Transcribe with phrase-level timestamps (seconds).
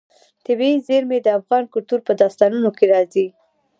[0.45, 3.27] طبیعي زیرمې د افغان کلتور په داستانونو کې راځي.